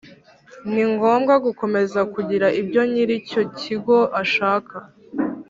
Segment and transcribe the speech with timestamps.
[0.71, 4.75] Ni ngombwa gukomeza kugira ibyo nyir icyo cyigo ashaka